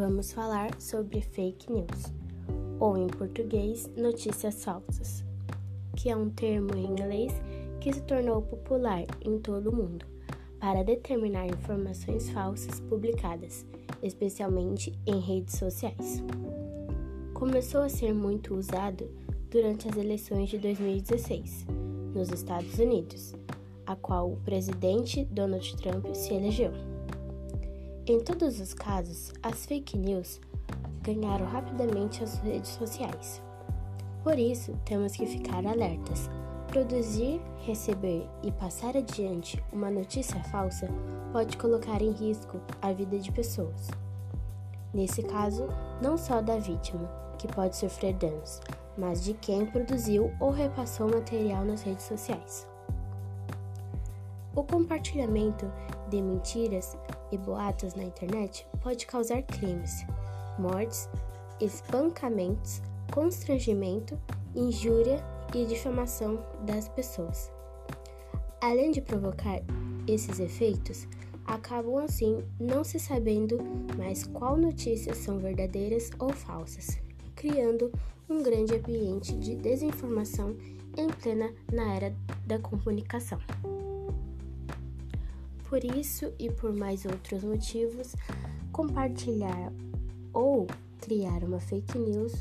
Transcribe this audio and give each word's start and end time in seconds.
vamos 0.00 0.32
falar 0.32 0.80
sobre 0.80 1.20
fake 1.20 1.70
news, 1.70 2.10
ou 2.78 2.96
em 2.96 3.06
português, 3.06 3.86
notícias 3.98 4.64
falsas, 4.64 5.22
que 5.94 6.08
é 6.08 6.16
um 6.16 6.30
termo 6.30 6.74
em 6.74 6.86
inglês 6.86 7.30
que 7.82 7.92
se 7.92 8.00
tornou 8.00 8.40
popular 8.40 9.04
em 9.20 9.38
todo 9.38 9.68
o 9.68 9.76
mundo 9.76 10.06
para 10.58 10.82
determinar 10.82 11.46
informações 11.46 12.30
falsas 12.30 12.80
publicadas, 12.80 13.66
especialmente 14.02 14.98
em 15.06 15.20
redes 15.20 15.58
sociais. 15.58 16.22
Começou 17.34 17.82
a 17.82 17.90
ser 17.90 18.14
muito 18.14 18.54
usado 18.54 19.06
durante 19.50 19.86
as 19.86 19.98
eleições 19.98 20.48
de 20.48 20.56
2016 20.56 21.66
nos 22.14 22.30
Estados 22.30 22.78
Unidos, 22.78 23.34
a 23.84 23.94
qual 23.96 24.32
o 24.32 24.36
presidente 24.38 25.26
Donald 25.26 25.76
Trump 25.76 26.06
se 26.14 26.32
elegeu. 26.32 26.72
Em 28.10 28.18
todos 28.18 28.58
os 28.58 28.74
casos, 28.74 29.32
as 29.40 29.64
fake 29.66 29.96
news 29.96 30.40
ganharam 31.00 31.46
rapidamente 31.46 32.24
as 32.24 32.40
redes 32.40 32.70
sociais. 32.70 33.40
Por 34.24 34.36
isso, 34.36 34.76
temos 34.84 35.12
que 35.12 35.24
ficar 35.26 35.64
alertas. 35.64 36.28
Produzir, 36.66 37.40
receber 37.64 38.28
e 38.42 38.50
passar 38.50 38.96
adiante 38.96 39.62
uma 39.72 39.92
notícia 39.92 40.42
falsa 40.42 40.88
pode 41.32 41.56
colocar 41.56 42.02
em 42.02 42.10
risco 42.10 42.60
a 42.82 42.92
vida 42.92 43.16
de 43.16 43.30
pessoas. 43.30 43.86
Nesse 44.92 45.22
caso, 45.22 45.68
não 46.02 46.18
só 46.18 46.42
da 46.42 46.56
vítima, 46.56 47.08
que 47.38 47.46
pode 47.46 47.76
sofrer 47.76 48.14
danos, 48.14 48.60
mas 48.98 49.22
de 49.22 49.34
quem 49.34 49.64
produziu 49.66 50.32
ou 50.40 50.50
repassou 50.50 51.08
material 51.08 51.64
nas 51.64 51.82
redes 51.82 52.06
sociais. 52.06 52.66
O 54.52 54.64
compartilhamento 54.64 55.70
de 56.10 56.20
mentiras 56.20 56.96
e 57.32 57.38
boatos 57.38 57.94
na 57.94 58.02
internet 58.02 58.66
pode 58.82 59.06
causar 59.06 59.42
crimes, 59.42 60.04
mortes, 60.58 61.08
espancamentos, 61.60 62.82
constrangimento, 63.12 64.18
injúria 64.54 65.24
e 65.54 65.64
difamação 65.64 66.44
das 66.66 66.88
pessoas. 66.88 67.50
Além 68.60 68.90
de 68.90 69.00
provocar 69.00 69.60
esses 70.06 70.38
efeitos, 70.38 71.06
acabam 71.46 71.98
assim 71.98 72.44
não 72.58 72.84
se 72.84 72.98
sabendo 72.98 73.58
mais 73.96 74.24
qual 74.24 74.56
notícias 74.56 75.18
são 75.18 75.38
verdadeiras 75.38 76.10
ou 76.18 76.30
falsas, 76.30 76.98
criando 77.34 77.90
um 78.28 78.42
grande 78.42 78.74
ambiente 78.74 79.32
de 79.36 79.56
desinformação 79.56 80.56
em 80.96 81.08
plena 81.08 81.52
na 81.72 81.94
era 81.94 82.14
da 82.46 82.58
comunicação. 82.58 83.38
Por 85.70 85.84
isso 85.84 86.32
e 86.36 86.50
por 86.50 86.76
mais 86.76 87.04
outros 87.04 87.44
motivos, 87.44 88.16
compartilhar 88.72 89.72
ou 90.32 90.66
criar 91.00 91.44
uma 91.44 91.60
fake 91.60 91.96
news 91.96 92.32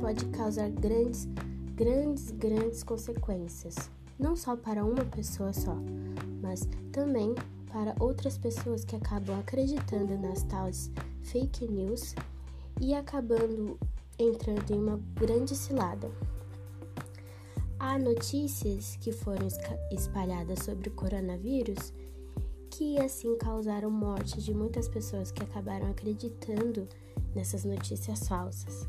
pode 0.00 0.24
causar 0.26 0.70
grandes, 0.70 1.26
grandes, 1.74 2.30
grandes 2.30 2.84
consequências, 2.84 3.90
não 4.16 4.36
só 4.36 4.56
para 4.56 4.84
uma 4.84 5.04
pessoa 5.04 5.52
só, 5.52 5.74
mas 6.40 6.68
também 6.92 7.34
para 7.72 7.96
outras 7.98 8.38
pessoas 8.38 8.84
que 8.84 8.94
acabam 8.94 9.40
acreditando 9.40 10.16
nas 10.16 10.44
tais 10.44 10.88
fake 11.24 11.66
news 11.66 12.14
e 12.80 12.94
acabando 12.94 13.76
entrando 14.20 14.70
em 14.70 14.78
uma 14.78 15.00
grande 15.16 15.56
cilada. 15.56 16.08
Há 17.80 17.98
notícias 17.98 18.96
que 19.00 19.10
foram 19.10 19.48
espalhadas 19.90 20.60
sobre 20.60 20.88
o 20.88 20.92
coronavírus 20.92 21.92
que 22.78 22.96
assim 23.00 23.36
causaram 23.36 23.90
morte 23.90 24.40
de 24.40 24.54
muitas 24.54 24.88
pessoas 24.88 25.32
que 25.32 25.42
acabaram 25.42 25.90
acreditando 25.90 26.86
nessas 27.34 27.64
notícias 27.64 28.28
falsas. 28.28 28.86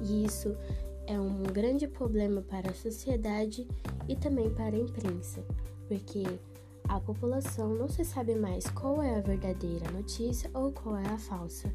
E 0.00 0.24
isso 0.24 0.56
é 1.04 1.18
um 1.18 1.42
grande 1.42 1.88
problema 1.88 2.42
para 2.42 2.70
a 2.70 2.74
sociedade 2.74 3.66
e 4.08 4.14
também 4.14 4.48
para 4.50 4.76
a 4.76 4.78
imprensa, 4.78 5.44
porque 5.88 6.22
a 6.88 7.00
população 7.00 7.74
não 7.74 7.88
se 7.88 8.04
sabe 8.04 8.36
mais 8.36 8.70
qual 8.70 9.02
é 9.02 9.16
a 9.16 9.20
verdadeira 9.20 9.90
notícia 9.90 10.48
ou 10.54 10.70
qual 10.70 10.96
é 10.96 11.08
a 11.08 11.18
falsa. 11.18 11.74